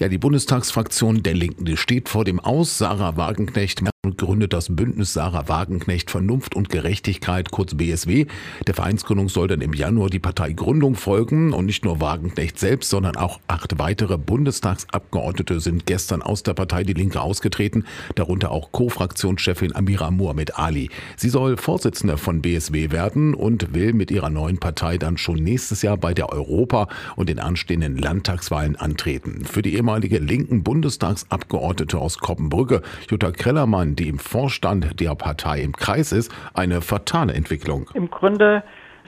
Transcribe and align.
Ja, 0.00 0.08
die 0.08 0.18
Bundestagsfraktion 0.18 1.22
der 1.22 1.34
Linken, 1.34 1.64
steht 1.76 2.08
vor 2.08 2.24
dem 2.24 2.40
Aus. 2.40 2.78
Sarah 2.78 3.16
Wagenknecht 3.16 3.82
gründet 4.16 4.52
das 4.52 4.74
Bündnis 4.74 5.12
Sarah 5.12 5.46
Wagenknecht 5.46 6.10
Vernunft 6.10 6.56
und 6.56 6.70
Gerechtigkeit, 6.70 7.52
kurz 7.52 7.76
BSW. 7.76 8.26
Der 8.66 8.74
Vereinsgründung 8.74 9.28
soll 9.28 9.46
dann 9.46 9.60
im 9.60 9.74
Januar 9.74 10.10
die 10.10 10.18
Parteigründung 10.18 10.96
folgen 10.96 11.52
und 11.52 11.66
nicht 11.66 11.84
nur 11.84 12.00
Wagenknecht 12.00 12.58
selbst, 12.58 12.90
sondern 12.90 13.14
auch 13.14 13.38
acht 13.46 13.78
weitere 13.78 14.18
Bundestagsabgeordnete 14.18 15.60
sind 15.60 15.86
gestern 15.86 16.20
aus 16.20 16.42
der 16.42 16.54
Partei 16.54 16.82
Die 16.82 16.94
Linke 16.94 17.20
ausgetreten, 17.20 17.84
darunter 18.16 18.50
auch 18.50 18.72
Co-Fraktionschefin 18.72 19.76
Amira 19.76 20.10
Mohamed 20.10 20.58
Ali. 20.58 20.90
Sie 21.16 21.28
soll 21.28 21.56
Vorsitzende 21.56 22.18
von 22.18 22.42
BSW 22.42 22.90
werden 22.90 23.34
und 23.34 23.72
will 23.72 23.92
mit 23.92 24.10
ihrer 24.10 24.30
neuen 24.30 24.58
Partei 24.58 24.98
dann 24.98 25.16
schon 25.16 25.36
nächstes 25.36 25.82
Jahr 25.82 25.96
bei 25.96 26.12
der 26.12 26.30
Europa- 26.30 26.88
und 27.14 27.28
den 27.28 27.38
anstehenden 27.38 27.98
Landtagswahlen 27.98 28.74
antreten. 28.74 29.44
Für 29.44 29.62
die 29.62 29.74
ehemalige 29.74 30.18
linken 30.18 30.64
Bundestagsabgeordnete 30.64 31.98
aus 31.98 32.18
Koppenbrücke, 32.18 32.82
Jutta 33.08 33.30
Krellermann, 33.30 33.91
die 33.96 34.08
im 34.08 34.18
Vorstand 34.18 35.00
der 35.00 35.14
Partei 35.14 35.60
im 35.60 35.72
Kreis 35.72 36.12
ist, 36.12 36.32
eine 36.54 36.80
fatale 36.80 37.32
Entwicklung. 37.34 37.88
Im 37.94 38.10
Grunde 38.10 38.62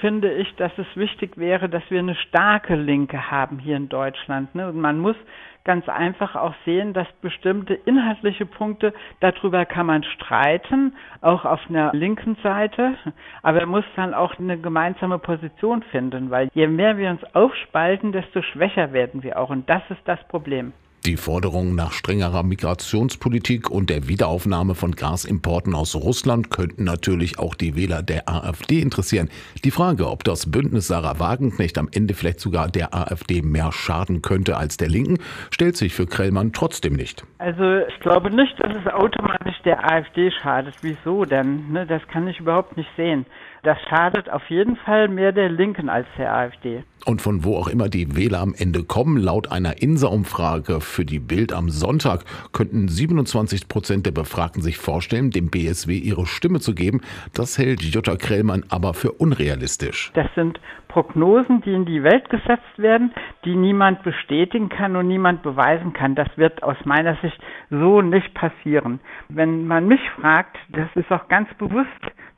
finde 0.00 0.32
ich, 0.32 0.54
dass 0.56 0.72
es 0.78 0.86
wichtig 0.94 1.36
wäre, 1.36 1.68
dass 1.68 1.82
wir 1.88 1.98
eine 1.98 2.14
starke 2.14 2.76
Linke 2.76 3.30
haben 3.30 3.58
hier 3.58 3.76
in 3.76 3.88
Deutschland. 3.88 4.54
Ne? 4.54 4.68
Und 4.68 4.80
man 4.80 4.98
muss 4.98 5.16
ganz 5.64 5.88
einfach 5.88 6.34
auch 6.34 6.54
sehen, 6.64 6.94
dass 6.94 7.06
bestimmte 7.20 7.74
inhaltliche 7.74 8.46
Punkte, 8.46 8.94
darüber 9.20 9.66
kann 9.66 9.86
man 9.86 10.02
streiten, 10.02 10.94
auch 11.20 11.44
auf 11.44 11.60
einer 11.68 11.92
linken 11.92 12.36
Seite, 12.42 12.94
aber 13.42 13.60
man 13.60 13.68
muss 13.68 13.84
dann 13.94 14.14
auch 14.14 14.38
eine 14.38 14.56
gemeinsame 14.58 15.18
Position 15.18 15.82
finden, 15.90 16.30
weil 16.30 16.48
je 16.54 16.66
mehr 16.68 16.96
wir 16.96 17.10
uns 17.10 17.22
aufspalten, 17.34 18.12
desto 18.12 18.40
schwächer 18.40 18.92
werden 18.94 19.22
wir 19.22 19.38
auch. 19.38 19.50
Und 19.50 19.68
das 19.68 19.82
ist 19.90 20.00
das 20.06 20.26
Problem. 20.28 20.72
Die 21.06 21.16
Forderungen 21.16 21.76
nach 21.76 21.92
strengerer 21.92 22.42
Migrationspolitik 22.42 23.70
und 23.70 23.88
der 23.88 24.08
Wiederaufnahme 24.08 24.74
von 24.74 24.92
Gasimporten 24.92 25.74
aus 25.74 25.94
Russland 25.94 26.50
könnten 26.50 26.84
natürlich 26.84 27.38
auch 27.38 27.54
die 27.54 27.76
Wähler 27.76 28.02
der 28.02 28.28
AfD 28.28 28.80
interessieren. 28.80 29.30
Die 29.64 29.70
Frage, 29.70 30.10
ob 30.10 30.24
das 30.24 30.50
Bündnis 30.50 30.88
Sarah 30.88 31.20
Wagenknecht 31.20 31.78
am 31.78 31.88
Ende 31.92 32.14
vielleicht 32.14 32.40
sogar 32.40 32.68
der 32.68 32.94
AfD 32.94 33.42
mehr 33.42 33.70
schaden 33.70 34.22
könnte 34.22 34.56
als 34.56 34.76
der 34.76 34.88
Linken, 34.88 35.18
stellt 35.50 35.76
sich 35.76 35.94
für 35.94 36.06
Krellmann 36.06 36.52
trotzdem 36.52 36.94
nicht. 36.94 37.24
Also 37.38 37.78
ich 37.88 38.00
glaube 38.00 38.30
nicht, 38.30 38.58
dass 38.58 38.76
es 38.76 38.92
automatisch 38.92 39.56
der 39.64 39.90
AfD 39.90 40.32
schadet. 40.32 40.74
Wieso 40.82 41.24
denn? 41.24 41.70
Ne, 41.70 41.86
das 41.86 42.02
kann 42.08 42.26
ich 42.26 42.40
überhaupt 42.40 42.76
nicht 42.76 42.90
sehen. 42.96 43.24
Das 43.62 43.78
schadet 43.88 44.30
auf 44.30 44.48
jeden 44.50 44.76
Fall 44.76 45.08
mehr 45.08 45.32
der 45.32 45.48
Linken 45.48 45.88
als 45.88 46.06
der 46.16 46.32
AfD. 46.34 46.84
Und 47.04 47.22
von 47.22 47.44
wo 47.44 47.56
auch 47.56 47.68
immer 47.68 47.88
die 47.88 48.16
Wähler 48.16 48.40
am 48.40 48.54
Ende 48.56 48.84
kommen, 48.84 49.16
laut 49.16 49.50
einer 49.50 49.82
INSA-Umfrage 49.82 50.80
für 50.88 51.04
die 51.04 51.18
Bild 51.18 51.52
am 51.52 51.68
Sonntag 51.68 52.24
könnten 52.52 52.88
27 52.88 53.68
Prozent 53.68 54.06
der 54.06 54.12
Befragten 54.12 54.62
sich 54.62 54.78
vorstellen, 54.78 55.30
dem 55.30 55.50
BSW 55.50 55.96
ihre 55.96 56.26
Stimme 56.26 56.60
zu 56.60 56.74
geben. 56.74 57.00
Das 57.34 57.58
hält 57.58 57.82
Jutta 57.82 58.16
Krellmann 58.16 58.64
aber 58.68 58.94
für 58.94 59.12
unrealistisch. 59.12 60.10
Das 60.14 60.26
sind 60.34 60.58
Prognosen, 60.88 61.60
die 61.62 61.72
in 61.72 61.84
die 61.84 62.02
Welt 62.02 62.28
gesetzt 62.30 62.78
werden, 62.78 63.12
die 63.44 63.54
niemand 63.54 64.02
bestätigen 64.02 64.68
kann 64.68 64.96
und 64.96 65.06
niemand 65.06 65.42
beweisen 65.42 65.92
kann. 65.92 66.14
Das 66.14 66.28
wird 66.36 66.62
aus 66.62 66.76
meiner 66.84 67.16
Sicht 67.22 67.38
so 67.70 68.02
nicht 68.02 68.34
passieren. 68.34 69.00
Wenn 69.28 69.66
man 69.66 69.86
mich 69.86 70.00
fragt, 70.20 70.56
das 70.70 70.88
ist 70.94 71.12
auch 71.12 71.28
ganz 71.28 71.48
bewusst 71.54 71.88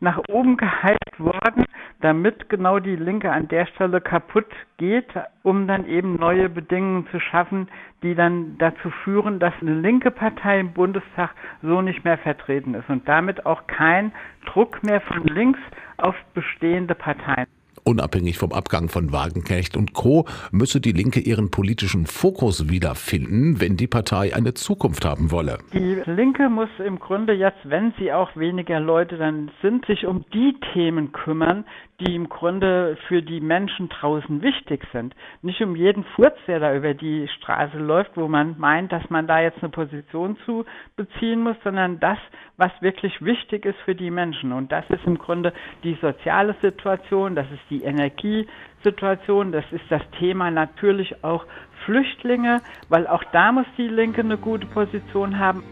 nach 0.00 0.18
oben 0.28 0.56
geheizt 0.56 1.18
worden, 1.18 1.66
damit 2.00 2.48
genau 2.48 2.78
die 2.78 2.96
Linke 2.96 3.30
an 3.30 3.48
der 3.48 3.66
Stelle 3.66 4.00
kaputt 4.00 4.46
geht, 4.78 5.08
um 5.42 5.66
dann 5.66 5.86
eben 5.86 6.16
neue 6.16 6.48
Bedingungen 6.48 7.06
zu 7.10 7.20
schaffen, 7.20 7.68
die 8.02 8.14
dann 8.14 8.56
dazu 8.58 8.90
führen, 9.04 9.38
dass 9.38 9.52
eine 9.60 9.74
linke 9.74 10.10
Partei 10.10 10.60
im 10.60 10.72
Bundestag 10.72 11.30
so 11.62 11.82
nicht 11.82 12.04
mehr 12.04 12.18
vertreten 12.18 12.74
ist 12.74 12.88
und 12.88 13.06
damit 13.06 13.44
auch 13.44 13.66
kein 13.66 14.12
Druck 14.46 14.82
mehr 14.82 15.00
von 15.02 15.24
links 15.24 15.60
auf 15.98 16.16
bestehende 16.34 16.94
Parteien. 16.94 17.46
Unabhängig 17.90 18.38
vom 18.38 18.52
Abgang 18.52 18.88
von 18.88 19.12
Wagenknecht 19.12 19.76
und 19.76 19.94
Co. 19.94 20.24
müsse 20.52 20.80
die 20.80 20.92
Linke 20.92 21.18
ihren 21.18 21.50
politischen 21.50 22.06
Fokus 22.06 22.70
wiederfinden, 22.70 23.60
wenn 23.60 23.76
die 23.76 23.88
Partei 23.88 24.32
eine 24.32 24.54
Zukunft 24.54 25.04
haben 25.04 25.32
wolle. 25.32 25.58
Die 25.72 26.00
Linke 26.06 26.48
muss 26.48 26.68
im 26.78 27.00
Grunde 27.00 27.32
jetzt, 27.32 27.58
wenn 27.64 27.92
sie 27.98 28.12
auch 28.12 28.36
weniger 28.36 28.78
Leute 28.78 29.16
dann 29.16 29.50
sind, 29.60 29.86
sich 29.86 30.06
um 30.06 30.24
die 30.32 30.54
Themen 30.72 31.10
kümmern, 31.10 31.64
die 32.00 32.14
im 32.14 32.28
Grunde 32.28 32.96
für 33.08 33.22
die 33.22 33.40
Menschen 33.40 33.88
draußen 33.88 34.40
wichtig 34.40 34.86
sind. 34.92 35.14
Nicht 35.42 35.60
um 35.60 35.76
jeden 35.76 36.04
Furz, 36.16 36.36
der 36.46 36.60
da 36.60 36.74
über 36.74 36.94
die 36.94 37.28
Straße 37.38 37.76
läuft, 37.78 38.16
wo 38.16 38.26
man 38.28 38.58
meint, 38.58 38.92
dass 38.92 39.08
man 39.10 39.26
da 39.26 39.40
jetzt 39.40 39.62
eine 39.62 39.70
Position 39.70 40.36
zu 40.46 40.64
beziehen 40.96 41.42
muss, 41.42 41.56
sondern 41.62 42.00
das, 42.00 42.18
was 42.56 42.70
wirklich 42.80 43.22
wichtig 43.22 43.66
ist 43.66 43.78
für 43.84 43.94
die 43.94 44.10
Menschen. 44.10 44.52
Und 44.52 44.72
das 44.72 44.84
ist 44.88 45.04
im 45.06 45.18
Grunde 45.18 45.52
die 45.82 45.98
soziale 46.00 46.54
Situation, 46.62 47.34
das 47.34 47.46
ist 47.50 47.70
die 47.80 47.84
Energiesituation, 47.84 49.52
das 49.52 49.64
ist 49.70 49.84
das 49.88 50.02
Thema 50.18 50.50
natürlich 50.50 51.24
auch 51.24 51.46
Flüchtlinge, 51.84 52.60
weil 52.88 53.06
auch 53.06 53.24
da 53.32 53.52
muss 53.52 53.66
die 53.78 53.88
Linke 53.88 54.20
eine 54.20 54.36
gute 54.36 54.66
Position 54.66 55.38
haben. 55.38 55.64